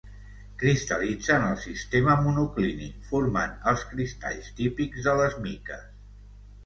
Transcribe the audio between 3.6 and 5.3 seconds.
els cristalls típics de